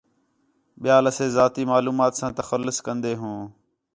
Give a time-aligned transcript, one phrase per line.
[0.81, 3.39] ٻِیال اسے ذاتی معلومات تا تخلص کندے ہوں